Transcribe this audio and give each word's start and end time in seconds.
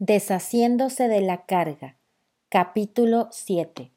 Deshaciéndose 0.00 1.06
de 1.06 1.20
la 1.20 1.46
carga. 1.46 1.96
Capítulo 2.48 3.28
7. 3.30 3.92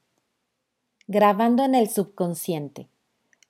Grabando 1.07 1.65
en 1.65 1.73
el 1.73 1.89
subconsciente. 1.89 2.87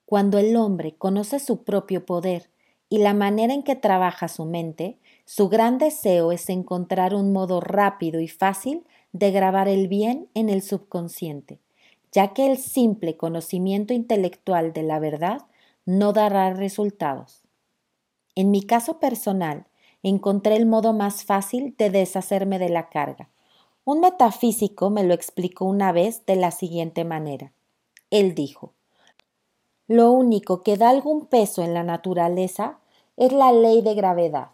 Cuando 0.05 0.38
el 0.38 0.55
hombre 0.55 0.96
conoce 0.96 1.39
su 1.39 1.65
propio 1.65 2.05
poder 2.05 2.49
y 2.88 2.99
la 2.99 3.13
manera 3.13 3.54
en 3.54 3.63
que 3.63 3.75
trabaja 3.75 4.29
su 4.29 4.46
mente, 4.46 4.97
su 5.25 5.49
gran 5.49 5.78
deseo 5.78 6.31
es 6.31 6.47
encontrar 6.47 7.13
un 7.13 7.33
modo 7.33 7.60
rápido 7.60 8.21
y 8.21 8.30
fácil 8.30 8.86
de 9.11 9.32
grabar 9.32 9.68
el 9.68 9.89
bien 9.89 10.29
en 10.34 10.48
el 10.48 10.61
subconsciente, 10.61 11.59
ya 12.14 12.34
que 12.34 12.50
el 12.50 12.57
simple 12.57 13.18
conocimiento 13.18 13.93
intelectual 13.93 14.71
de 14.71 14.84
la 14.84 15.00
verdad 15.00 15.41
no 15.86 16.14
dará 16.14 16.54
resultados. 16.54 17.43
En 18.36 18.52
mi 18.52 18.61
caso 18.61 19.02
personal, 19.02 19.66
encontré 20.10 20.55
el 20.55 20.66
modo 20.66 20.94
más 20.94 21.23
fácil 21.23 21.76
de 21.78 21.90
deshacerme 21.90 22.60
de 22.60 22.70
la 22.70 22.90
carga. 22.90 23.30
Un 23.86 24.02
metafísico 24.02 24.90
me 24.90 25.04
lo 25.04 25.14
explicó 25.14 25.66
una 25.66 25.91
vez 25.91 26.26
de 26.26 26.36
la 26.36 26.52
siguiente 26.52 27.05
manera. 27.05 27.54
Él 28.09 28.36
dijo, 28.36 28.73
lo 29.88 30.12
único 30.12 30.62
que 30.64 30.76
da 30.76 30.90
algún 30.90 31.28
peso 31.28 31.64
en 31.64 31.73
la 31.73 31.84
naturaleza 31.84 32.80
es 33.16 33.31
la 33.31 33.54
ley 33.54 33.81
de 33.81 33.95
gravedad, 33.95 34.50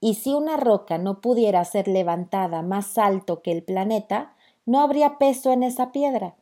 y 0.00 0.14
si 0.14 0.34
una 0.34 0.58
roca 0.58 0.98
no 0.98 1.22
pudiera 1.22 1.64
ser 1.64 1.88
levantada 1.88 2.60
más 2.60 2.98
alto 2.98 3.40
que 3.40 3.52
el 3.52 3.62
planeta, 3.62 4.34
no 4.66 4.80
habría 4.80 5.16
peso 5.16 5.52
en 5.52 5.62
esa 5.62 5.92
piedra. 5.92 6.34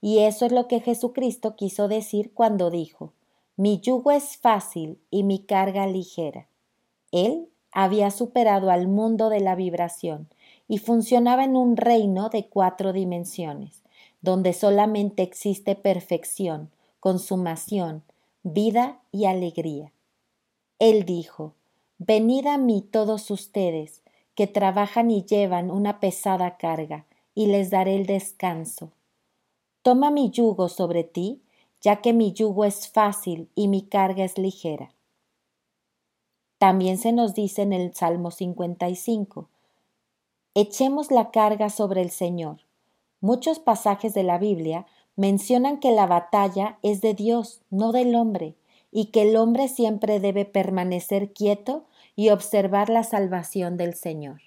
Y 0.00 0.20
eso 0.20 0.46
es 0.46 0.52
lo 0.52 0.68
que 0.68 0.78
Jesucristo 0.78 1.56
quiso 1.56 1.88
decir 1.88 2.32
cuando 2.32 2.70
dijo, 2.70 3.12
mi 3.56 3.80
yugo 3.80 4.12
es 4.12 4.36
fácil 4.36 5.00
y 5.10 5.24
mi 5.24 5.40
carga 5.40 5.88
ligera. 5.88 6.46
Él 7.10 7.48
había 7.80 8.10
superado 8.10 8.72
al 8.72 8.88
mundo 8.88 9.28
de 9.28 9.38
la 9.38 9.54
vibración 9.54 10.28
y 10.66 10.78
funcionaba 10.78 11.44
en 11.44 11.54
un 11.54 11.76
reino 11.76 12.28
de 12.28 12.48
cuatro 12.48 12.92
dimensiones, 12.92 13.84
donde 14.20 14.52
solamente 14.52 15.22
existe 15.22 15.76
perfección, 15.76 16.72
consumación, 16.98 18.02
vida 18.42 18.98
y 19.12 19.26
alegría. 19.26 19.92
Él 20.80 21.04
dijo, 21.04 21.54
Venid 21.98 22.48
a 22.48 22.58
mí 22.58 22.82
todos 22.82 23.30
ustedes, 23.30 24.02
que 24.34 24.48
trabajan 24.48 25.12
y 25.12 25.24
llevan 25.24 25.70
una 25.70 26.00
pesada 26.00 26.56
carga, 26.56 27.06
y 27.32 27.46
les 27.46 27.70
daré 27.70 27.94
el 27.94 28.06
descanso. 28.06 28.90
Toma 29.82 30.10
mi 30.10 30.30
yugo 30.30 30.68
sobre 30.68 31.04
ti, 31.04 31.42
ya 31.80 32.00
que 32.00 32.12
mi 32.12 32.32
yugo 32.32 32.64
es 32.64 32.88
fácil 32.88 33.48
y 33.54 33.68
mi 33.68 33.82
carga 33.82 34.24
es 34.24 34.36
ligera. 34.36 34.90
También 36.58 36.98
se 36.98 37.12
nos 37.12 37.34
dice 37.34 37.62
en 37.62 37.72
el 37.72 37.94
Salmo 37.94 38.32
55, 38.32 39.48
echemos 40.54 41.12
la 41.12 41.30
carga 41.30 41.70
sobre 41.70 42.02
el 42.02 42.10
Señor. 42.10 42.58
Muchos 43.20 43.60
pasajes 43.60 44.12
de 44.12 44.24
la 44.24 44.38
Biblia 44.38 44.84
mencionan 45.14 45.78
que 45.78 45.92
la 45.92 46.06
batalla 46.06 46.78
es 46.82 47.00
de 47.00 47.14
Dios, 47.14 47.60
no 47.70 47.92
del 47.92 48.16
hombre, 48.16 48.56
y 48.90 49.06
que 49.06 49.22
el 49.22 49.36
hombre 49.36 49.68
siempre 49.68 50.18
debe 50.18 50.44
permanecer 50.44 51.32
quieto 51.32 51.84
y 52.16 52.30
observar 52.30 52.88
la 52.88 53.04
salvación 53.04 53.76
del 53.76 53.94
Señor. 53.94 54.40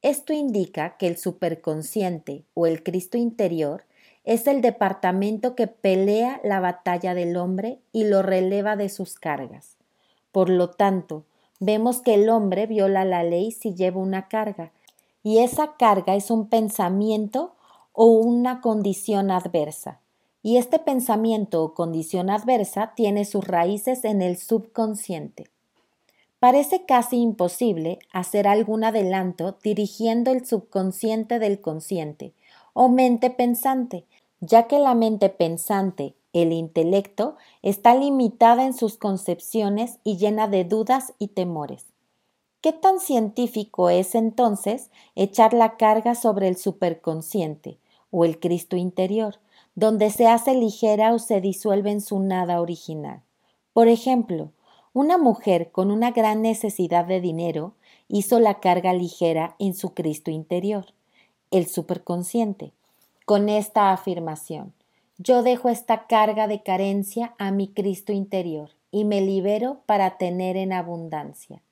Esto 0.00 0.32
indica 0.32 0.96
que 0.96 1.06
el 1.06 1.18
superconsciente 1.18 2.44
o 2.54 2.66
el 2.66 2.82
Cristo 2.82 3.18
interior 3.18 3.84
es 4.24 4.46
el 4.46 4.62
departamento 4.62 5.54
que 5.54 5.66
pelea 5.66 6.40
la 6.44 6.60
batalla 6.60 7.12
del 7.12 7.36
hombre 7.36 7.80
y 7.92 8.04
lo 8.04 8.22
releva 8.22 8.76
de 8.76 8.88
sus 8.88 9.18
cargas. 9.18 9.76
Por 10.34 10.50
lo 10.50 10.70
tanto, 10.70 11.22
vemos 11.60 12.00
que 12.00 12.14
el 12.14 12.28
hombre 12.28 12.66
viola 12.66 13.04
la 13.04 13.22
ley 13.22 13.52
si 13.52 13.72
lleva 13.76 14.00
una 14.00 14.26
carga, 14.26 14.72
y 15.22 15.38
esa 15.38 15.76
carga 15.76 16.16
es 16.16 16.28
un 16.28 16.48
pensamiento 16.48 17.54
o 17.92 18.06
una 18.06 18.60
condición 18.60 19.30
adversa. 19.30 20.00
Y 20.42 20.56
este 20.56 20.80
pensamiento 20.80 21.62
o 21.62 21.72
condición 21.72 22.30
adversa 22.30 22.94
tiene 22.96 23.26
sus 23.26 23.46
raíces 23.46 24.04
en 24.04 24.22
el 24.22 24.36
subconsciente. 24.36 25.46
Parece 26.40 26.84
casi 26.84 27.18
imposible 27.18 28.00
hacer 28.12 28.48
algún 28.48 28.82
adelanto 28.82 29.56
dirigiendo 29.62 30.32
el 30.32 30.44
subconsciente 30.44 31.38
del 31.38 31.60
consciente 31.60 32.32
o 32.72 32.88
mente 32.88 33.30
pensante, 33.30 34.04
ya 34.40 34.66
que 34.66 34.80
la 34.80 34.96
mente 34.96 35.28
pensante 35.28 36.16
el 36.34 36.52
intelecto 36.52 37.36
está 37.62 37.94
limitada 37.94 38.66
en 38.66 38.74
sus 38.74 38.98
concepciones 38.98 39.98
y 40.04 40.18
llena 40.18 40.48
de 40.48 40.64
dudas 40.64 41.14
y 41.18 41.28
temores. 41.28 41.86
¿Qué 42.60 42.72
tan 42.72 42.98
científico 42.98 43.88
es 43.88 44.14
entonces 44.14 44.90
echar 45.14 45.54
la 45.54 45.76
carga 45.76 46.14
sobre 46.14 46.48
el 46.48 46.56
superconsciente 46.56 47.78
o 48.10 48.24
el 48.24 48.40
Cristo 48.40 48.76
interior, 48.76 49.36
donde 49.76 50.10
se 50.10 50.26
hace 50.26 50.54
ligera 50.54 51.14
o 51.14 51.18
se 51.18 51.40
disuelve 51.40 51.92
en 51.92 52.00
su 52.00 52.18
nada 52.18 52.60
original? 52.60 53.22
Por 53.72 53.86
ejemplo, 53.88 54.50
una 54.92 55.18
mujer 55.18 55.70
con 55.70 55.90
una 55.90 56.10
gran 56.10 56.42
necesidad 56.42 57.04
de 57.04 57.20
dinero 57.20 57.74
hizo 58.08 58.40
la 58.40 58.60
carga 58.60 58.92
ligera 58.92 59.54
en 59.60 59.74
su 59.74 59.94
Cristo 59.94 60.30
interior, 60.30 60.86
el 61.52 61.66
superconsciente, 61.66 62.72
con 63.24 63.48
esta 63.48 63.92
afirmación. 63.92 64.72
Yo 65.18 65.44
dejo 65.44 65.68
esta 65.68 66.06
carga 66.08 66.48
de 66.48 66.62
carencia 66.62 67.34
a 67.38 67.52
mi 67.52 67.68
Cristo 67.68 68.12
interior 68.12 68.70
y 68.90 69.04
me 69.04 69.20
libero 69.20 69.80
para 69.86 70.18
tener 70.18 70.56
en 70.56 70.72
abundancia. 70.72 71.62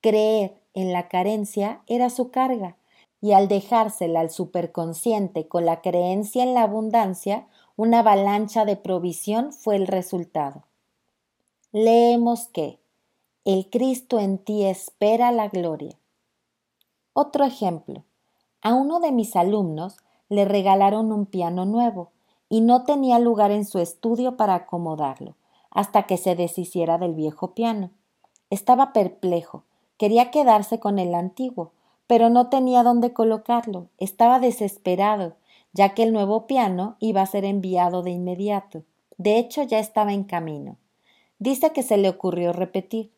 Creer 0.00 0.60
en 0.74 0.92
la 0.92 1.08
carencia 1.08 1.82
era 1.86 2.10
su 2.10 2.30
carga, 2.30 2.76
y 3.20 3.32
al 3.32 3.48
dejársela 3.48 4.20
al 4.20 4.30
superconsciente 4.30 5.48
con 5.48 5.64
la 5.64 5.80
creencia 5.80 6.42
en 6.42 6.54
la 6.54 6.62
abundancia, 6.62 7.46
una 7.76 8.00
avalancha 8.00 8.64
de 8.64 8.76
provisión 8.76 9.52
fue 9.52 9.76
el 9.76 9.86
resultado. 9.86 10.64
Leemos 11.72 12.48
que 12.48 12.78
el 13.44 13.70
Cristo 13.70 14.18
en 14.18 14.38
ti 14.38 14.64
espera 14.64 15.30
la 15.32 15.48
gloria. 15.48 15.96
Otro 17.12 17.44
ejemplo. 17.44 18.04
A 18.60 18.74
uno 18.74 18.98
de 19.00 19.12
mis 19.12 19.36
alumnos 19.36 19.96
le 20.28 20.44
regalaron 20.44 21.12
un 21.12 21.26
piano 21.26 21.64
nuevo 21.64 22.10
y 22.48 22.60
no 22.60 22.84
tenía 22.84 23.18
lugar 23.18 23.50
en 23.50 23.64
su 23.64 23.78
estudio 23.78 24.36
para 24.36 24.54
acomodarlo, 24.54 25.34
hasta 25.70 26.04
que 26.04 26.16
se 26.16 26.34
deshiciera 26.36 26.98
del 26.98 27.14
viejo 27.14 27.54
piano. 27.54 27.90
Estaba 28.50 28.92
perplejo, 28.92 29.64
quería 29.98 30.30
quedarse 30.30 30.78
con 30.78 30.98
el 30.98 31.14
antiguo, 31.14 31.72
pero 32.06 32.30
no 32.30 32.48
tenía 32.48 32.82
dónde 32.82 33.12
colocarlo, 33.12 33.88
estaba 33.98 34.38
desesperado, 34.38 35.34
ya 35.72 35.94
que 35.94 36.04
el 36.04 36.12
nuevo 36.12 36.46
piano 36.46 36.96
iba 37.00 37.22
a 37.22 37.26
ser 37.26 37.44
enviado 37.44 38.02
de 38.02 38.10
inmediato. 38.10 38.84
De 39.18 39.38
hecho, 39.38 39.62
ya 39.62 39.78
estaba 39.78 40.12
en 40.12 40.24
camino. 40.24 40.76
Dice 41.38 41.72
que 41.72 41.82
se 41.82 41.96
le 41.96 42.08
ocurrió 42.08 42.52
repetir 42.52 43.10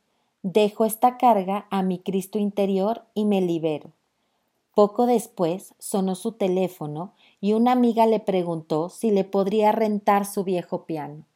Dejo 0.42 0.84
esta 0.84 1.18
carga 1.18 1.66
a 1.68 1.82
mi 1.82 1.98
Cristo 1.98 2.38
interior 2.38 3.02
y 3.12 3.24
me 3.24 3.40
libero. 3.40 3.90
Poco 4.78 5.06
después 5.06 5.74
sonó 5.80 6.14
su 6.14 6.30
teléfono 6.30 7.12
y 7.40 7.54
una 7.54 7.72
amiga 7.72 8.06
le 8.06 8.20
preguntó 8.20 8.90
si 8.90 9.10
le 9.10 9.24
podría 9.24 9.72
rentar 9.72 10.24
su 10.24 10.44
viejo 10.44 10.84
piano. 10.84 11.26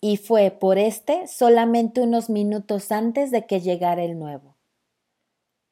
Y 0.00 0.16
fue 0.16 0.50
por 0.50 0.78
este 0.78 1.26
solamente 1.26 2.00
unos 2.00 2.30
minutos 2.30 2.90
antes 2.90 3.30
de 3.30 3.44
que 3.44 3.60
llegara 3.60 4.02
el 4.02 4.18
nuevo. 4.18 4.54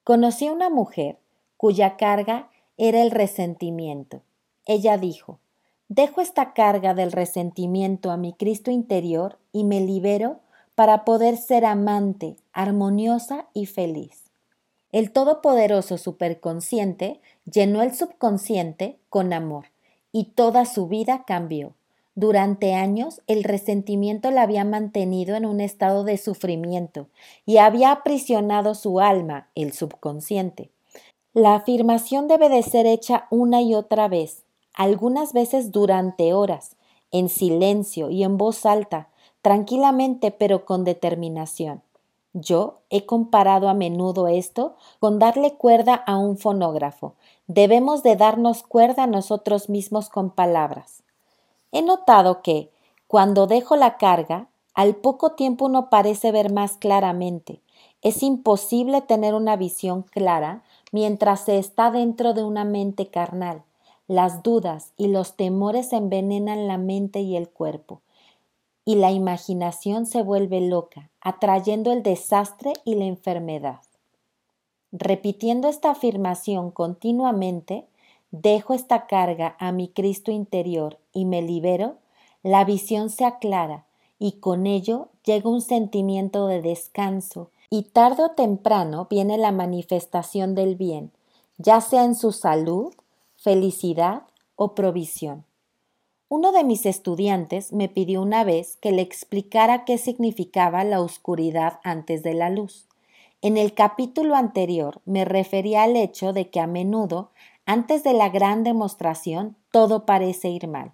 Conocí 0.05 0.49
a 0.49 0.53
una 0.53 0.69
mujer 0.69 1.17
cuya 1.57 1.97
carga 1.97 2.51
era 2.77 3.01
el 3.01 3.13
resentimiento. 3.13 4.21
Ella 4.67 4.99
dijo, 4.99 5.39
Dejo 5.89 6.21
esta 6.21 6.53
carga 6.53 6.93
del 6.93 7.13
resentimiento 7.13 8.11
a 8.11 8.19
mi 8.19 8.35
Cristo 8.35 8.71
interior 8.71 9.39
y 9.53 9.65
me 9.65 9.81
libero 9.81 10.41
para 10.75 11.07
poder 11.07 11.39
ser 11.39 11.65
amante, 11.65 12.37
armoniosa 12.53 13.47
y 13.55 13.65
feliz. 13.65 14.30
El 14.93 15.13
todopoderoso 15.13 15.99
superconsciente 15.99 17.21
llenó 17.45 17.83
el 17.83 17.95
subconsciente 17.95 18.99
con 19.09 19.33
amor 19.33 19.67
y 20.11 20.25
toda 20.25 20.65
su 20.65 20.89
vida 20.89 21.25
cambió. 21.27 21.75
Durante 22.17 22.75
años 22.75 23.23
el 23.29 23.45
resentimiento 23.45 24.33
la 24.33 24.43
había 24.43 24.65
mantenido 24.65 25.37
en 25.37 25.47
un 25.47 25.61
estado 25.61 26.03
de 26.03 26.19
sufrimiento 26.19 27.07
y 27.47 27.59
había 27.59 27.93
aprisionado 27.93 28.75
su 28.75 28.99
alma, 28.99 29.49
el 29.55 29.73
subconsciente. 29.73 30.71
La 31.35 31.55
afirmación 31.55 32.27
debe 32.27 32.49
de 32.49 32.65
ser 32.65 32.87
hecha 32.87 33.29
una 33.31 33.63
y 33.63 33.75
otra 33.75 34.09
vez, 34.09 34.43
algunas 34.75 35.33
veces 35.33 35.71
durante 35.71 36.33
horas, 36.33 36.77
en 37.13 37.29
silencio 37.29 38.11
y 38.11 38.25
en 38.25 38.37
voz 38.37 38.67
alta, 38.67 39.09
tranquilamente 39.41 40.33
pero 40.33 40.65
con 40.65 40.83
determinación. 40.83 41.83
Yo 42.33 42.83
he 42.91 43.07
comparado 43.07 43.69
a 43.69 43.75
menudo 43.75 44.29
esto 44.29 44.77
con 45.01 45.19
darle 45.19 45.55
cuerda 45.55 45.95
a 45.95 46.17
un 46.17 46.39
fonógrafo. 46.39 47.15
Debemos 47.49 48.05
de 48.05 48.15
darnos 48.15 48.63
cuerda 48.63 49.05
a 49.05 49.09
nosotros 49.09 49.69
mismos 49.69 50.09
con 50.09 50.31
palabras. 50.31 51.03
He 51.73 51.83
notado 51.83 52.43
que, 52.43 52.71
cuando 53.09 53.49
dejo 53.49 53.75
la 53.75 53.97
carga, 53.97 54.49
al 54.75 54.95
poco 54.95 55.33
tiempo 55.33 55.67
uno 55.67 55.91
parece 55.91 56.31
ver 56.31 56.53
más 56.53 56.77
claramente. 56.77 57.61
Es 58.03 58.23
imposible 58.23 59.03
tener 59.03 59.35
una 59.35 59.57
visión 59.57 60.03
clara 60.03 60.63
mientras 60.93 61.41
se 61.41 61.59
está 61.59 61.91
dentro 61.91 62.33
de 62.33 62.45
una 62.45 62.65
mente 62.65 63.09
carnal. 63.09 63.65
Las 64.07 64.43
dudas 64.43 64.93
y 64.97 65.09
los 65.09 65.35
temores 65.37 65.93
envenenan 65.93 66.67
la 66.67 66.79
mente 66.79 67.21
y 67.21 67.37
el 67.37 67.49
cuerpo, 67.49 68.01
y 68.85 68.97
la 68.97 69.11
imaginación 69.11 70.07
se 70.07 70.23
vuelve 70.23 70.61
loca, 70.61 71.11
atrayendo 71.21 71.93
el 71.93 72.03
desastre 72.03 72.73
y 72.85 72.95
la 72.95 73.05
enfermedad. 73.05 73.81
Repitiendo 74.93 75.69
esta 75.69 75.91
afirmación 75.91 76.71
continuamente, 76.71 77.87
dejo 78.31 78.75
esta 78.75 79.07
carga 79.07 79.57
a 79.59 79.73
mi 79.73 79.89
Cristo 79.89 80.31
interior 80.31 80.99
y 81.13 81.25
me 81.25 81.43
libero, 81.43 81.97
la 82.43 82.65
visión 82.65 83.11
se 83.11 83.25
aclara 83.25 83.87
y 84.19 84.33
con 84.33 84.67
ello 84.67 85.09
llega 85.25 85.49
un 85.49 85.63
sentimiento 85.63 86.47
de 86.47 86.63
descanso 86.63 87.51
y 87.71 87.85
tarde 87.85 88.25
o 88.25 88.31
temprano 88.31 89.07
viene 89.09 89.39
la 89.39 89.53
manifestación 89.53 90.55
del 90.55 90.75
bien, 90.75 91.13
ya 91.59 91.81
sea 91.81 92.05
en 92.05 92.15
su 92.15 92.33
salud, 92.33 92.93
felicidad 93.37 94.23
o 94.57 94.75
provisión. 94.75 95.45
Uno 96.33 96.53
de 96.53 96.63
mis 96.63 96.87
estudiantes 96.87 97.73
me 97.73 97.89
pidió 97.89 98.23
una 98.23 98.45
vez 98.45 98.77
que 98.77 98.93
le 98.93 99.03
explicara 99.03 99.85
qué 99.85 99.99
significaba 99.99 100.85
la 100.85 101.01
oscuridad 101.01 101.81
antes 101.83 102.23
de 102.23 102.35
la 102.35 102.51
luz. 102.51 102.87
En 103.43 103.57
el 103.57 103.75
capítulo 103.75 104.37
anterior 104.37 105.01
me 105.05 105.25
refería 105.25 105.83
al 105.83 105.97
hecho 105.97 106.33
de 106.33 106.49
que 106.49 106.61
a 106.61 106.69
menudo, 106.69 107.33
antes 107.67 108.05
de 108.05 108.13
la 108.13 108.29
gran 108.29 108.63
demostración, 108.63 109.57
todo 109.73 110.07
parece 110.07 110.51
ir 110.51 110.69
mal. 110.69 110.93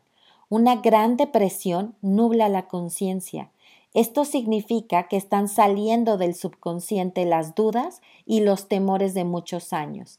Una 0.48 0.76
gran 0.76 1.18
depresión 1.18 1.94
nubla 2.00 2.48
la 2.48 2.66
conciencia. 2.66 3.50
Esto 3.92 4.24
significa 4.24 5.06
que 5.06 5.18
están 5.18 5.48
saliendo 5.50 6.16
del 6.16 6.34
subconsciente 6.34 7.26
las 7.26 7.54
dudas 7.54 8.00
y 8.24 8.40
los 8.40 8.68
temores 8.68 9.12
de 9.12 9.24
muchos 9.24 9.74
años. 9.74 10.18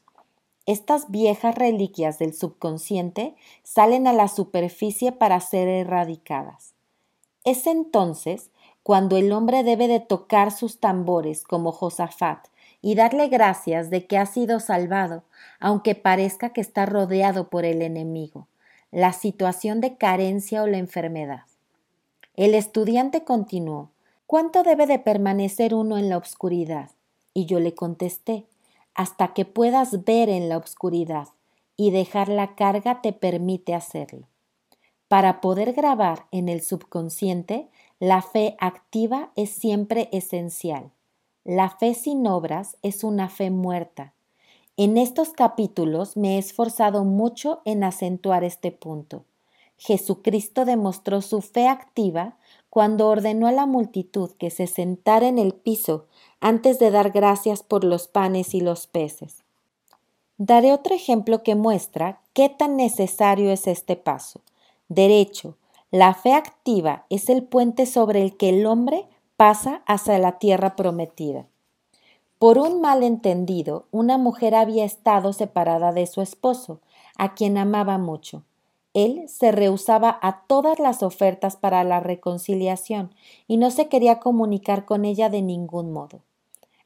Estas 0.68 1.10
viejas 1.10 1.54
reliquias 1.54 2.18
del 2.18 2.34
subconsciente 2.34 3.34
salen 3.62 4.06
a 4.06 4.12
la 4.12 4.28
superficie 4.28 5.12
para 5.12 5.40
ser 5.40 5.66
erradicadas. 5.66 6.74
Es 7.42 7.66
entonces 7.66 8.50
cuando 8.82 9.16
el 9.16 9.32
hombre 9.32 9.64
debe 9.64 9.88
de 9.88 10.00
tocar 10.00 10.52
sus 10.52 10.78
tambores 10.78 11.42
como 11.42 11.72
Josafat 11.72 12.48
y 12.82 12.96
darle 12.96 13.28
gracias 13.28 13.88
de 13.88 14.06
que 14.06 14.18
ha 14.18 14.26
sido 14.26 14.60
salvado, 14.60 15.24
aunque 15.58 15.94
parezca 15.94 16.50
que 16.50 16.60
está 16.60 16.84
rodeado 16.84 17.48
por 17.48 17.64
el 17.64 17.80
enemigo 17.80 18.46
la 18.90 19.14
situación 19.14 19.80
de 19.80 19.96
carencia 19.96 20.62
o 20.62 20.66
la 20.66 20.76
enfermedad. 20.76 21.44
El 22.36 22.54
estudiante 22.54 23.24
continuó, 23.24 23.90
¿cuánto 24.26 24.64
debe 24.64 24.86
de 24.86 24.98
permanecer 24.98 25.74
uno 25.74 25.96
en 25.96 26.10
la 26.10 26.18
oscuridad? 26.18 26.90
Y 27.32 27.46
yo 27.46 27.58
le 27.58 27.74
contesté, 27.74 28.44
hasta 28.98 29.32
que 29.32 29.46
puedas 29.46 30.04
ver 30.04 30.28
en 30.28 30.50
la 30.50 30.58
oscuridad 30.58 31.28
y 31.76 31.90
dejar 31.90 32.28
la 32.28 32.54
carga 32.54 33.00
te 33.00 33.14
permite 33.14 33.74
hacerlo. 33.74 34.26
Para 35.08 35.40
poder 35.40 35.72
grabar 35.72 36.26
en 36.32 36.50
el 36.50 36.60
subconsciente, 36.60 37.70
la 37.98 38.20
fe 38.20 38.56
activa 38.60 39.30
es 39.36 39.48
siempre 39.48 40.10
esencial. 40.12 40.90
La 41.44 41.70
fe 41.70 41.94
sin 41.94 42.26
obras 42.26 42.76
es 42.82 43.04
una 43.04 43.30
fe 43.30 43.50
muerta, 43.50 44.12
en 44.80 44.96
estos 44.96 45.30
capítulos 45.30 46.16
me 46.16 46.36
he 46.36 46.38
esforzado 46.38 47.02
mucho 47.02 47.62
en 47.64 47.82
acentuar 47.82 48.44
este 48.44 48.70
punto. 48.70 49.24
Jesucristo 49.76 50.64
demostró 50.64 51.20
su 51.20 51.40
fe 51.40 51.66
activa 51.66 52.36
cuando 52.70 53.08
ordenó 53.08 53.48
a 53.48 53.52
la 53.52 53.66
multitud 53.66 54.30
que 54.38 54.50
se 54.50 54.68
sentara 54.68 55.26
en 55.26 55.40
el 55.40 55.52
piso 55.52 56.06
antes 56.40 56.78
de 56.78 56.90
dar 56.90 57.10
gracias 57.10 57.62
por 57.62 57.84
los 57.84 58.08
panes 58.08 58.54
y 58.54 58.60
los 58.60 58.86
peces. 58.86 59.44
Daré 60.36 60.72
otro 60.72 60.94
ejemplo 60.94 61.42
que 61.42 61.54
muestra 61.54 62.20
qué 62.32 62.48
tan 62.48 62.76
necesario 62.76 63.50
es 63.50 63.66
este 63.66 63.96
paso. 63.96 64.40
Derecho, 64.88 65.56
la 65.90 66.14
fe 66.14 66.32
activa 66.32 67.06
es 67.10 67.28
el 67.28 67.42
puente 67.42 67.86
sobre 67.86 68.22
el 68.22 68.36
que 68.36 68.50
el 68.50 68.66
hombre 68.66 69.06
pasa 69.36 69.82
hacia 69.86 70.18
la 70.18 70.38
tierra 70.38 70.76
prometida. 70.76 71.46
Por 72.38 72.58
un 72.58 72.80
malentendido, 72.80 73.86
una 73.90 74.16
mujer 74.16 74.54
había 74.54 74.84
estado 74.84 75.32
separada 75.32 75.92
de 75.92 76.06
su 76.06 76.22
esposo, 76.22 76.80
a 77.16 77.34
quien 77.34 77.58
amaba 77.58 77.98
mucho. 77.98 78.44
Él 78.94 79.28
se 79.28 79.50
rehusaba 79.50 80.18
a 80.22 80.44
todas 80.46 80.78
las 80.78 81.02
ofertas 81.02 81.56
para 81.56 81.82
la 81.84 82.00
reconciliación 82.00 83.12
y 83.46 83.56
no 83.56 83.70
se 83.70 83.88
quería 83.88 84.20
comunicar 84.20 84.84
con 84.84 85.04
ella 85.04 85.28
de 85.28 85.42
ningún 85.42 85.92
modo. 85.92 86.20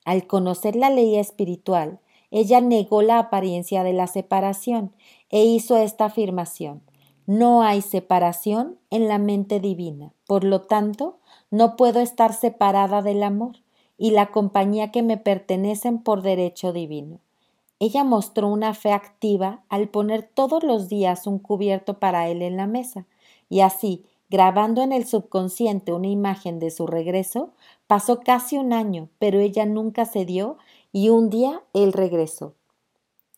Al 0.05 0.27
conocer 0.27 0.77
la 0.77 0.91
ley 0.91 1.17
espiritual, 1.17 2.01
ella 2.31 2.61
negó 2.61 3.03
la 3.03 3.19
apariencia 3.19 3.85
de 3.85 3.93
la 3.93 4.07
separación 4.07 4.93
e 5.31 5.45
hizo 5.45 5.77
esta 5.77 6.07
afirmación 6.07 6.83
No 7.27 7.63
hay 7.63 7.83
separación 7.83 8.79
en 8.91 9.07
la 9.07 9.19
mente 9.19 9.61
divina, 9.61 10.13
por 10.27 10.43
lo 10.43 10.63
tanto, 10.63 11.19
no 11.51 11.77
puedo 11.77 12.01
estar 12.01 12.33
separada 12.33 13.03
del 13.03 13.23
amor 13.23 13.57
y 13.99 14.11
la 14.11 14.33
compañía 14.33 14.91
que 14.91 15.03
me 15.03 15.19
pertenecen 15.19 15.99
por 16.03 16.23
derecho 16.23 16.73
divino. 16.73 17.21
Ella 17.79 18.03
mostró 18.03 18.49
una 18.49 18.75
fe 18.75 18.93
activa 18.93 19.63
al 19.69 19.89
poner 19.89 20.23
todos 20.23 20.65
los 20.65 20.89
días 20.89 21.27
un 21.27 21.39
cubierto 21.39 21.99
para 21.99 22.29
él 22.29 22.43
en 22.43 22.57
la 22.57 22.67
mesa, 22.67 23.07
y 23.49 23.61
así, 23.61 24.05
grabando 24.33 24.83
en 24.83 24.91
el 24.91 25.07
subconsciente 25.07 25.93
una 25.93 26.09
imagen 26.09 26.59
de 26.59 26.73
su 26.73 26.89
regreso, 26.89 27.51
pasó 27.87 28.19
casi 28.19 28.59
un 28.59 28.73
año, 28.73 29.09
pero 29.21 29.39
ella 29.39 29.67
nunca 29.67 30.07
cedió 30.07 30.57
y 30.91 31.11
un 31.11 31.31
día 31.31 31.63
él 31.73 31.93
regresó. 31.93 32.55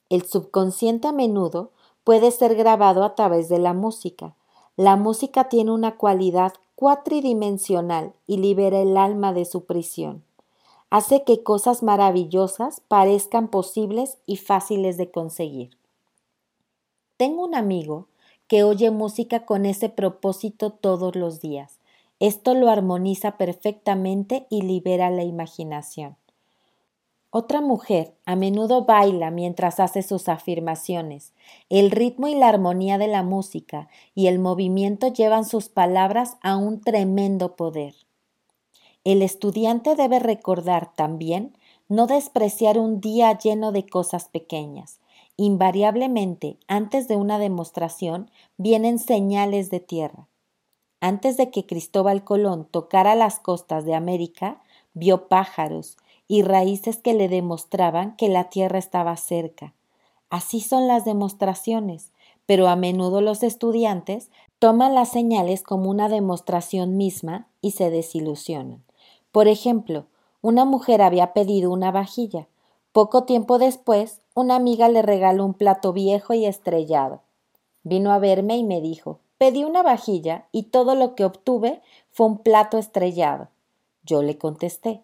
El 0.09 0.25
subconsciente 0.25 1.09
a 1.09 1.13
menudo 1.13 1.73
puede 2.05 2.31
ser 2.31 2.55
grabado 2.55 3.05
a 3.05 3.15
través 3.15 3.51
de 3.51 3.59
la 3.59 3.75
música. 3.75 4.35
La 4.77 4.97
música 4.97 5.51
tiene 5.51 5.73
una 5.73 5.97
cualidad 5.97 6.55
cuatridimensional 6.77 8.15
y 8.27 8.39
libera 8.39 8.81
el 8.81 8.97
alma 8.97 9.35
de 9.35 9.45
su 9.45 9.65
prisión 9.65 10.23
hace 10.95 11.25
que 11.25 11.43
cosas 11.43 11.83
maravillosas 11.83 12.81
parezcan 12.87 13.49
posibles 13.49 14.19
y 14.27 14.37
fáciles 14.37 14.97
de 14.97 15.11
conseguir. 15.11 15.77
Tengo 17.17 17.43
un 17.45 17.57
amigo 17.57 18.07
que 18.47 18.65
oye 18.65 18.91
música 18.91 19.45
con 19.45 19.67
ese 19.67 19.89
propósito 19.89 20.71
todos 20.71 21.17
los 21.17 21.41
días. 21.41 21.79
Esto 22.21 22.55
lo 22.55 22.71
armoniza 22.71 23.37
perfectamente 23.37 24.47
y 24.51 24.63
libera 24.63 25.11
la 25.11 25.25
imaginación. 25.25 26.17
Otra 27.37 27.61
mujer 27.61 28.15
a 28.27 28.37
menudo 28.37 28.85
baila 28.85 29.33
mientras 29.33 29.81
hace 29.81 30.03
sus 30.03 30.29
afirmaciones. 30.29 31.33
El 31.69 31.91
ritmo 31.91 32.29
y 32.29 32.37
la 32.37 32.49
armonía 32.49 32.97
de 32.97 33.09
la 33.09 33.25
música 33.25 33.89
y 34.15 34.29
el 34.29 34.39
movimiento 34.39 35.09
llevan 35.09 35.45
sus 35.45 35.69
palabras 35.69 36.37
a 36.43 36.57
un 36.57 36.81
tremendo 36.81 37.57
poder. 37.57 37.95
El 39.03 39.21
estudiante 39.21 39.97
debe 39.97 40.21
recordar 40.21 40.95
también 40.95 41.59
no 41.89 42.07
despreciar 42.07 42.79
un 42.79 43.01
día 43.01 43.37
lleno 43.37 43.73
de 43.73 43.85
cosas 43.85 44.29
pequeñas. 44.29 45.01
Invariablemente, 45.37 46.59
antes 46.69 47.09
de 47.09 47.17
una 47.17 47.39
demostración, 47.39 48.31
vienen 48.57 48.99
señales 48.99 49.69
de 49.71 49.81
tierra. 49.81 50.29
Antes 51.01 51.37
de 51.37 51.51
que 51.51 51.67
Cristóbal 51.67 52.23
Colón 52.23 52.67
tocara 52.71 53.15
las 53.15 53.41
costas 53.41 53.85
de 53.85 53.95
América, 53.95 54.63
vio 54.95 55.29
pájaros 55.29 55.97
y 56.29 56.43
raíces 56.43 56.99
que 56.99 57.15
le 57.15 57.29
demostraban 57.29 58.17
que 58.17 58.29
la 58.29 58.49
tierra 58.49 58.79
estaba 58.79 59.17
cerca. 59.17 59.75
Así 60.31 60.61
son 60.61 60.87
las 60.87 61.05
demostraciones, 61.05 62.13
pero 62.47 62.69
a 62.69 62.77
menudo 62.77 63.21
los 63.21 63.43
estudiantes 63.43 64.31
toman 64.59 64.95
las 64.95 65.11
señales 65.11 65.63
como 65.63 65.91
una 65.91 66.09
demostración 66.09 66.97
misma 66.97 67.49
y 67.61 67.73
se 67.73 67.91
desilusionan. 67.91 68.83
Por 69.33 69.49
ejemplo, 69.49 70.07
una 70.43 70.65
mujer 70.65 71.03
había 71.03 71.33
pedido 71.33 71.71
una 71.71 71.91
vajilla. 71.91 72.47
Poco 72.93 73.25
tiempo 73.25 73.59
después, 73.59 74.21
una 74.35 74.57
amiga 74.57 74.89
le 74.89 75.03
regaló 75.03 75.45
un 75.45 75.55
plato 75.55 75.93
viejo 75.93 76.35
y 76.35 76.45
estrellado. 76.45 77.21
Vino 77.83 78.13
a 78.13 78.19
verme 78.19 78.57
y 78.57 78.65
me 78.65 78.81
dijo 78.81 79.21
Pedí 79.39 79.65
una 79.65 79.83
vajilla 79.83 80.47
y 80.53 80.65
todo 80.65 80.95
lo 80.95 81.15
que 81.15 81.25
obtuve 81.25 81.83
fue 82.11 82.27
un 82.27 82.39
plato 82.39 82.79
estrellado. 82.79 83.49
Yo 84.03 84.23
le 84.23 84.39
contesté 84.39 85.03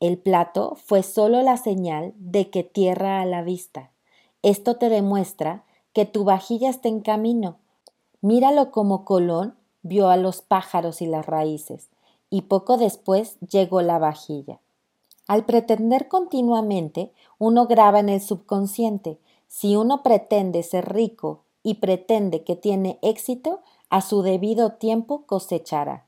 El 0.00 0.18
plato 0.18 0.76
fue 0.76 1.02
solo 1.02 1.42
la 1.42 1.56
señal 1.56 2.14
de 2.16 2.50
que 2.50 2.62
tierra 2.62 3.20
a 3.20 3.26
la 3.26 3.42
vista. 3.42 3.90
Esto 4.42 4.76
te 4.76 4.88
demuestra 4.88 5.64
que 5.92 6.06
tu 6.06 6.24
vajilla 6.24 6.70
está 6.70 6.88
en 6.88 7.00
camino. 7.00 7.58
Míralo 8.22 8.70
como 8.70 9.04
Colón 9.04 9.56
vio 9.82 10.08
a 10.08 10.16
los 10.16 10.40
pájaros 10.40 11.02
y 11.02 11.06
las 11.06 11.26
raíces 11.26 11.90
y 12.30 12.42
poco 12.42 12.76
después 12.76 13.38
llegó 13.40 13.82
la 13.82 13.98
vajilla. 13.98 14.60
Al 15.26 15.44
pretender 15.44 16.08
continuamente, 16.08 17.12
uno 17.38 17.66
graba 17.66 18.00
en 18.00 18.08
el 18.08 18.20
subconsciente. 18.20 19.18
Si 19.48 19.76
uno 19.76 20.02
pretende 20.02 20.62
ser 20.62 20.92
rico 20.92 21.42
y 21.62 21.74
pretende 21.74 22.44
que 22.44 22.56
tiene 22.56 22.98
éxito, 23.02 23.60
a 23.90 24.00
su 24.00 24.22
debido 24.22 24.72
tiempo 24.72 25.24
cosechará. 25.26 26.06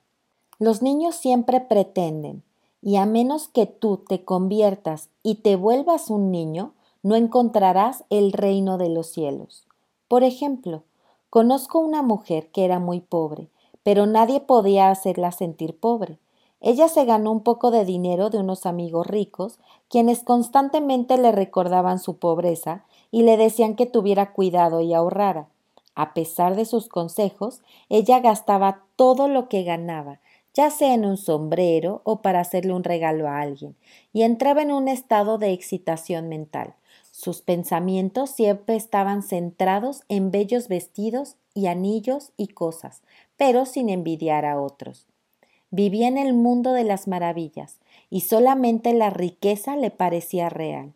Los 0.58 0.82
niños 0.82 1.16
siempre 1.16 1.60
pretenden, 1.60 2.44
y 2.80 2.96
a 2.96 3.06
menos 3.06 3.48
que 3.48 3.66
tú 3.66 3.96
te 3.96 4.24
conviertas 4.24 5.08
y 5.22 5.36
te 5.36 5.56
vuelvas 5.56 6.10
un 6.10 6.30
niño, 6.30 6.74
no 7.02 7.16
encontrarás 7.16 8.04
el 8.10 8.32
reino 8.32 8.78
de 8.78 8.88
los 8.88 9.08
cielos. 9.08 9.66
Por 10.08 10.22
ejemplo, 10.22 10.82
conozco 11.30 11.78
una 11.78 12.02
mujer 12.02 12.50
que 12.50 12.64
era 12.64 12.78
muy 12.78 13.00
pobre, 13.00 13.48
pero 13.82 14.06
nadie 14.06 14.40
podía 14.40 14.90
hacerla 14.90 15.32
sentir 15.32 15.78
pobre. 15.78 16.18
Ella 16.64 16.86
se 16.86 17.04
ganó 17.04 17.32
un 17.32 17.42
poco 17.42 17.72
de 17.72 17.84
dinero 17.84 18.30
de 18.30 18.38
unos 18.38 18.66
amigos 18.66 19.08
ricos, 19.08 19.58
quienes 19.88 20.22
constantemente 20.22 21.18
le 21.18 21.32
recordaban 21.32 21.98
su 21.98 22.18
pobreza 22.18 22.84
y 23.10 23.22
le 23.22 23.36
decían 23.36 23.74
que 23.74 23.84
tuviera 23.84 24.32
cuidado 24.32 24.80
y 24.80 24.94
ahorrara. 24.94 25.48
A 25.96 26.14
pesar 26.14 26.54
de 26.54 26.64
sus 26.64 26.88
consejos, 26.88 27.62
ella 27.88 28.20
gastaba 28.20 28.84
todo 28.94 29.26
lo 29.26 29.48
que 29.48 29.64
ganaba, 29.64 30.20
ya 30.54 30.70
sea 30.70 30.94
en 30.94 31.04
un 31.04 31.16
sombrero 31.16 32.00
o 32.04 32.22
para 32.22 32.38
hacerle 32.38 32.72
un 32.72 32.84
regalo 32.84 33.28
a 33.28 33.40
alguien, 33.40 33.74
y 34.12 34.22
entraba 34.22 34.62
en 34.62 34.70
un 34.70 34.86
estado 34.86 35.38
de 35.38 35.52
excitación 35.52 36.28
mental. 36.28 36.74
Sus 37.10 37.42
pensamientos 37.42 38.30
siempre 38.30 38.76
estaban 38.76 39.24
centrados 39.24 40.02
en 40.08 40.30
bellos 40.30 40.68
vestidos 40.68 41.34
y 41.54 41.66
anillos 41.66 42.30
y 42.36 42.48
cosas, 42.48 43.02
pero 43.36 43.66
sin 43.66 43.88
envidiar 43.88 44.44
a 44.44 44.60
otros. 44.60 45.11
Vivía 45.74 46.06
en 46.06 46.18
el 46.18 46.34
mundo 46.34 46.74
de 46.74 46.84
las 46.84 47.08
maravillas, 47.08 47.78
y 48.10 48.20
solamente 48.20 48.92
la 48.92 49.08
riqueza 49.08 49.74
le 49.74 49.90
parecía 49.90 50.50
real. 50.50 50.92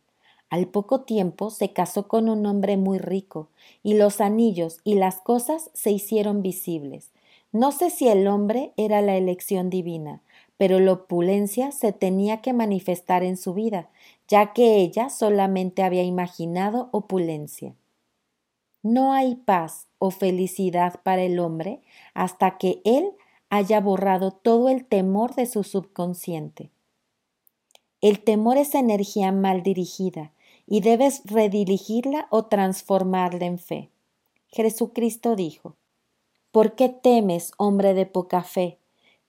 Al 0.50 0.68
poco 0.68 1.00
tiempo 1.00 1.48
se 1.48 1.72
casó 1.72 2.08
con 2.08 2.28
un 2.28 2.44
hombre 2.44 2.76
muy 2.76 2.98
rico, 2.98 3.48
y 3.82 3.94
los 3.94 4.20
anillos 4.20 4.80
y 4.84 4.96
las 4.96 5.22
cosas 5.22 5.70
se 5.72 5.92
hicieron 5.92 6.42
visibles. 6.42 7.10
No 7.52 7.72
sé 7.72 7.88
si 7.88 8.06
el 8.08 8.28
hombre 8.28 8.72
era 8.76 9.00
la 9.00 9.16
elección 9.16 9.70
divina, 9.70 10.20
pero 10.58 10.78
la 10.78 10.92
opulencia 10.92 11.72
se 11.72 11.92
tenía 11.92 12.42
que 12.42 12.52
manifestar 12.52 13.24
en 13.24 13.38
su 13.38 13.54
vida, 13.54 13.88
ya 14.28 14.52
que 14.52 14.76
ella 14.76 15.08
solamente 15.08 15.84
había 15.84 16.02
imaginado 16.02 16.90
opulencia. 16.92 17.74
No 18.82 19.14
hay 19.14 19.36
paz 19.36 19.86
o 19.98 20.10
felicidad 20.10 21.00
para 21.02 21.22
el 21.22 21.38
hombre 21.38 21.80
hasta 22.12 22.58
que 22.58 22.82
él 22.84 23.12
haya 23.50 23.80
borrado 23.80 24.30
todo 24.30 24.68
el 24.68 24.84
temor 24.84 25.34
de 25.34 25.46
su 25.46 25.62
subconsciente. 25.62 26.70
El 28.00 28.22
temor 28.22 28.56
es 28.56 28.74
energía 28.74 29.32
mal 29.32 29.62
dirigida 29.62 30.32
y 30.66 30.80
debes 30.80 31.22
redirigirla 31.24 32.26
o 32.30 32.44
transformarla 32.44 33.46
en 33.46 33.58
fe. 33.58 33.90
Jesucristo 34.48 35.36
dijo, 35.36 35.76
¿Por 36.50 36.74
qué 36.74 36.88
temes, 36.88 37.52
hombre 37.58 37.94
de 37.94 38.06
poca 38.06 38.42
fe? 38.42 38.78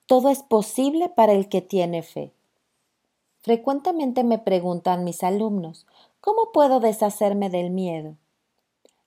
Todo 0.06 0.30
es 0.30 0.42
posible 0.42 1.08
para 1.10 1.32
el 1.32 1.48
que 1.48 1.60
tiene 1.60 2.02
fe. 2.02 2.32
Frecuentemente 3.40 4.24
me 4.24 4.38
preguntan 4.38 5.04
mis 5.04 5.22
alumnos, 5.22 5.86
¿cómo 6.20 6.50
puedo 6.52 6.80
deshacerme 6.80 7.50
del 7.50 7.70
miedo? 7.70 8.16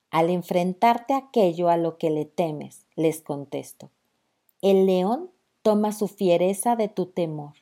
Al 0.10 0.30
enfrentarte 0.30 1.13
a 1.13 1.18
aquello 1.18 1.70
a 1.70 1.77
lo 1.77 1.98
que 1.98 2.10
le 2.12 2.25
temes, 2.25 2.86
les 2.96 3.22
contesto, 3.22 3.89
el 4.62 4.86
león 4.86 5.30
toma 5.63 5.91
su 5.91 6.08
fiereza 6.08 6.75
de 6.75 6.88
tu 6.88 7.08
temor. 7.08 7.53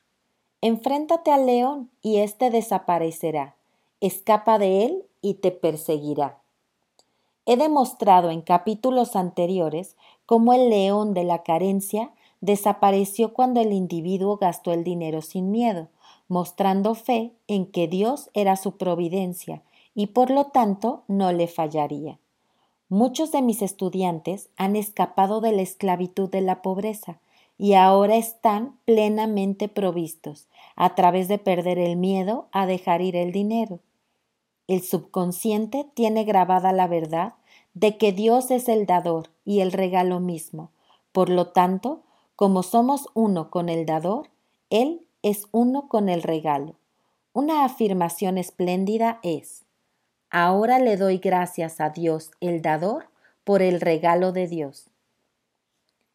Enfréntate 0.61 1.31
al 1.31 1.45
león 1.45 1.89
y 2.01 2.17
éste 2.17 2.49
desaparecerá. 2.49 3.55
Escapa 4.01 4.59
de 4.59 4.85
él 4.85 5.05
y 5.21 5.35
te 5.35 5.51
perseguirá. 5.51 6.39
He 7.45 7.55
demostrado 7.57 8.29
en 8.29 8.41
capítulos 8.41 9.15
anteriores 9.15 9.95
cómo 10.25 10.53
el 10.53 10.69
león 10.69 11.13
de 11.13 11.23
la 11.23 11.43
carencia 11.43 12.11
desapareció 12.41 13.33
cuando 13.33 13.61
el 13.61 13.73
individuo 13.73 14.37
gastó 14.37 14.71
el 14.71 14.83
dinero 14.83 15.21
sin 15.21 15.51
miedo, 15.51 15.87
mostrando 16.27 16.95
fe 16.95 17.31
en 17.47 17.65
que 17.65 17.87
Dios 17.87 18.29
era 18.33 18.55
su 18.55 18.73
providencia 18.73 19.61
y 19.95 20.07
por 20.07 20.29
lo 20.29 20.45
tanto 20.45 21.03
no 21.07 21.31
le 21.31 21.47
fallaría. 21.47 22.19
Muchos 22.91 23.31
de 23.31 23.43
mis 23.43 23.61
estudiantes 23.61 24.49
han 24.57 24.75
escapado 24.75 25.41
de 25.41 25.51
la 25.51 25.61
esclavitud 25.61 26.27
de 26.27 26.41
la 26.41 26.63
pobreza 26.63 27.19
y 27.55 27.75
ahora 27.75 28.15
están 28.15 28.79
plenamente 28.85 29.67
provistos 29.67 30.47
a 30.75 30.95
través 30.95 31.27
de 31.27 31.37
perder 31.37 31.77
el 31.77 31.97
miedo 31.97 32.47
a 32.51 32.65
dejar 32.65 33.01
ir 33.01 33.15
el 33.15 33.31
dinero. 33.31 33.79
El 34.67 34.81
subconsciente 34.81 35.85
tiene 35.93 36.23
grabada 36.23 36.71
la 36.71 36.87
verdad 36.87 37.35
de 37.75 37.95
que 37.97 38.11
Dios 38.11 38.49
es 38.49 38.67
el 38.67 38.87
dador 38.87 39.29
y 39.45 39.59
el 39.59 39.71
regalo 39.71 40.19
mismo. 40.19 40.71
Por 41.11 41.29
lo 41.29 41.49
tanto, 41.49 42.01
como 42.35 42.63
somos 42.63 43.07
uno 43.13 43.51
con 43.51 43.69
el 43.69 43.85
dador, 43.85 44.29
Él 44.71 45.05
es 45.21 45.47
uno 45.51 45.89
con 45.89 46.09
el 46.09 46.23
regalo. 46.23 46.73
Una 47.33 47.65
afirmación 47.65 48.39
espléndida 48.39 49.19
es 49.21 49.65
Ahora 50.29 50.79
le 50.79 50.95
doy 50.95 51.17
gracias 51.17 51.81
a 51.81 51.89
Dios 51.89 52.31
el 52.39 52.61
dador 52.61 53.09
por 53.43 53.61
el 53.61 53.81
regalo 53.81 54.31
de 54.31 54.47
Dios. 54.47 54.91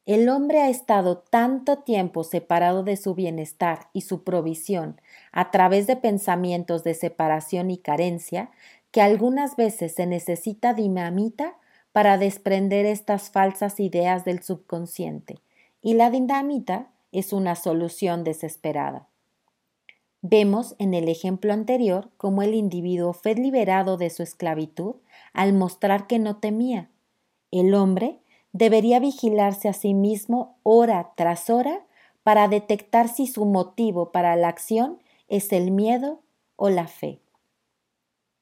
El 0.06 0.28
hombre 0.28 0.60
ha 0.60 0.68
estado 0.68 1.18
tanto 1.18 1.78
tiempo 1.78 2.24
separado 2.24 2.82
de 2.82 2.96
su 2.96 3.14
bienestar 3.14 3.88
y 3.92 4.02
su 4.02 4.22
provisión 4.22 5.00
a 5.32 5.50
través 5.50 5.86
de 5.86 5.96
pensamientos 5.96 6.84
de 6.84 6.94
separación 6.94 7.70
y 7.70 7.78
carencia 7.78 8.50
que 8.90 9.00
algunas 9.00 9.56
veces 9.56 9.94
se 9.94 10.06
necesita 10.06 10.74
dinamita 10.74 11.56
para 11.90 12.18
desprender 12.18 12.86
estas 12.86 13.30
falsas 13.30 13.80
ideas 13.80 14.24
del 14.24 14.42
subconsciente, 14.42 15.40
y 15.80 15.94
la 15.94 16.10
dinamita 16.10 16.88
es 17.10 17.32
una 17.32 17.56
solución 17.56 18.24
desesperada. 18.24 19.08
Vemos 20.26 20.74
en 20.78 20.94
el 20.94 21.10
ejemplo 21.10 21.52
anterior 21.52 22.08
cómo 22.16 22.40
el 22.40 22.54
individuo 22.54 23.12
fue 23.12 23.34
liberado 23.34 23.98
de 23.98 24.08
su 24.08 24.22
esclavitud 24.22 24.94
al 25.34 25.52
mostrar 25.52 26.06
que 26.06 26.18
no 26.18 26.38
temía. 26.38 26.88
El 27.50 27.74
hombre 27.74 28.20
debería 28.54 29.00
vigilarse 29.00 29.68
a 29.68 29.74
sí 29.74 29.92
mismo 29.92 30.56
hora 30.62 31.12
tras 31.14 31.50
hora 31.50 31.84
para 32.22 32.48
detectar 32.48 33.08
si 33.08 33.26
su 33.26 33.44
motivo 33.44 34.12
para 34.12 34.34
la 34.34 34.48
acción 34.48 34.98
es 35.28 35.52
el 35.52 35.70
miedo 35.70 36.22
o 36.56 36.70
la 36.70 36.86
fe. 36.86 37.20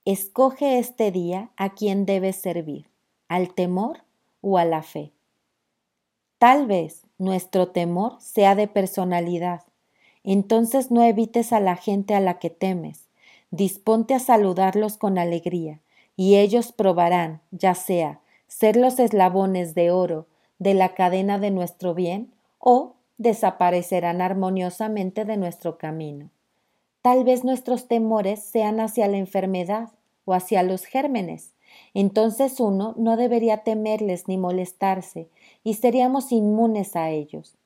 Escoge 0.04 0.78
este 0.78 1.10
día 1.10 1.50
a 1.56 1.74
quien 1.74 2.06
debes 2.06 2.36
servir, 2.36 2.86
al 3.26 3.54
temor 3.54 4.04
o 4.40 4.56
a 4.56 4.64
la 4.64 4.84
fe. 4.84 5.10
Tal 6.38 6.68
vez 6.68 7.02
nuestro 7.18 7.72
temor 7.72 8.20
sea 8.20 8.54
de 8.54 8.68
personalidad, 8.68 9.62
entonces 10.24 10.90
no 10.90 11.02
evites 11.02 11.52
a 11.52 11.60
la 11.60 11.76
gente 11.76 12.14
a 12.14 12.20
la 12.20 12.38
que 12.38 12.50
temes, 12.50 13.08
disponte 13.50 14.14
a 14.14 14.18
saludarlos 14.18 14.96
con 14.96 15.18
alegría, 15.18 15.80
y 16.16 16.36
ellos 16.36 16.72
probarán, 16.72 17.40
ya 17.50 17.74
sea, 17.74 18.20
ser 18.46 18.76
los 18.76 18.98
eslabones 18.98 19.74
de 19.74 19.90
oro 19.90 20.26
de 20.58 20.74
la 20.74 20.94
cadena 20.94 21.38
de 21.38 21.50
nuestro 21.50 21.94
bien, 21.94 22.32
o 22.58 22.94
desaparecerán 23.18 24.20
armoniosamente 24.20 25.24
de 25.24 25.36
nuestro 25.36 25.78
camino. 25.78 26.30
Tal 27.02 27.24
vez 27.24 27.44
nuestros 27.44 27.88
temores 27.88 28.42
sean 28.42 28.78
hacia 28.78 29.08
la 29.08 29.16
enfermedad 29.16 29.90
o 30.24 30.34
hacia 30.34 30.62
los 30.62 30.84
gérmenes. 30.84 31.54
Entonces 31.94 32.60
uno 32.60 32.94
no 32.96 33.16
debería 33.16 33.58
temerles 33.58 34.28
ni 34.28 34.38
molestarse, 34.38 35.28
y 35.64 35.74
seríamos 35.74 36.30
inmunes 36.30 36.94
a 36.94 37.10
ellos. 37.10 37.56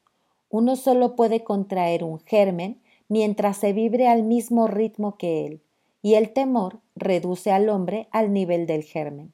Uno 0.48 0.76
solo 0.76 1.16
puede 1.16 1.44
contraer 1.44 2.04
un 2.04 2.20
germen 2.20 2.80
mientras 3.08 3.56
se 3.56 3.72
vibre 3.72 4.08
al 4.08 4.22
mismo 4.22 4.66
ritmo 4.66 5.16
que 5.16 5.46
él, 5.46 5.60
y 6.02 6.14
el 6.14 6.32
temor 6.32 6.80
reduce 6.94 7.50
al 7.50 7.68
hombre 7.68 8.08
al 8.12 8.32
nivel 8.32 8.66
del 8.66 8.84
germen. 8.84 9.32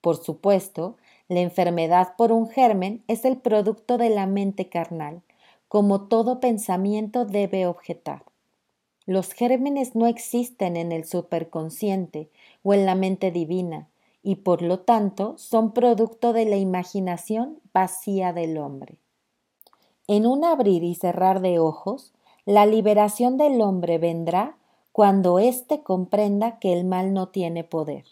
Por 0.00 0.22
supuesto, 0.22 0.96
la 1.28 1.40
enfermedad 1.40 2.14
por 2.16 2.30
un 2.30 2.48
germen 2.48 3.02
es 3.08 3.24
el 3.24 3.38
producto 3.38 3.98
de 3.98 4.10
la 4.10 4.26
mente 4.26 4.68
carnal, 4.68 5.22
como 5.68 6.02
todo 6.02 6.38
pensamiento 6.38 7.24
debe 7.24 7.66
objetar. 7.66 8.22
Los 9.04 9.32
gérmenes 9.32 9.94
no 9.96 10.06
existen 10.06 10.76
en 10.76 10.92
el 10.92 11.04
superconsciente 11.04 12.30
o 12.62 12.74
en 12.74 12.86
la 12.86 12.94
mente 12.94 13.30
divina, 13.30 13.88
y 14.22 14.36
por 14.36 14.62
lo 14.62 14.80
tanto 14.80 15.38
son 15.38 15.72
producto 15.72 16.32
de 16.32 16.44
la 16.44 16.56
imaginación 16.56 17.60
vacía 17.72 18.32
del 18.32 18.58
hombre. 18.58 18.98
En 20.08 20.24
un 20.24 20.44
abrir 20.44 20.84
y 20.84 20.94
cerrar 20.94 21.40
de 21.40 21.58
ojos, 21.58 22.12
la 22.44 22.64
liberación 22.64 23.36
del 23.36 23.60
hombre 23.60 23.98
vendrá 23.98 24.56
cuando 24.92 25.40
éste 25.40 25.82
comprenda 25.82 26.60
que 26.60 26.72
el 26.72 26.84
mal 26.84 27.12
no 27.12 27.28
tiene 27.28 27.64
poder. 27.64 28.04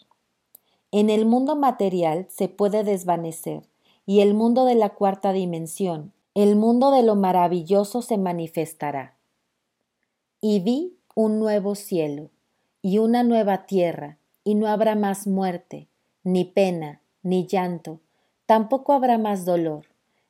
En 0.91 1.09
el 1.09 1.25
mundo 1.25 1.55
material 1.55 2.27
se 2.29 2.49
puede 2.49 2.83
desvanecer, 2.83 3.63
y 4.05 4.19
el 4.19 4.33
mundo 4.33 4.65
de 4.65 4.75
la 4.75 4.89
cuarta 4.89 5.31
dimensión, 5.31 6.11
el 6.35 6.57
mundo 6.57 6.91
de 6.91 7.01
lo 7.01 7.15
maravilloso 7.15 8.01
se 8.01 8.17
manifestará. 8.17 9.15
Y 10.41 10.59
vi 10.59 10.97
un 11.15 11.39
nuevo 11.39 11.75
cielo 11.75 12.29
y 12.81 12.97
una 12.97 13.23
nueva 13.23 13.65
tierra, 13.65 14.17
y 14.43 14.55
no 14.55 14.67
habrá 14.67 14.95
más 14.95 15.27
muerte, 15.27 15.87
ni 16.23 16.43
pena, 16.43 17.01
ni 17.23 17.47
llanto, 17.47 17.99
tampoco 18.45 18.93
habrá 18.93 19.17
más 19.17 19.45
dolor 19.45 19.85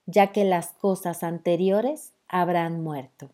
ya 0.06 0.32
que 0.32 0.46
las 0.46 0.74
cosas 0.74 1.24
anteriores 1.24 2.14
habrán 2.28 2.84
muerto. 2.84 3.32